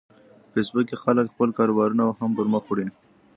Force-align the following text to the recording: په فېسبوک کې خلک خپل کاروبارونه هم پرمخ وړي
په 0.43 0.49
فېسبوک 0.53 0.85
کې 0.89 0.97
خلک 1.03 1.25
خپل 1.33 1.49
کاروبارونه 1.57 2.03
هم 2.19 2.31
پرمخ 2.37 2.63
وړي 2.67 2.87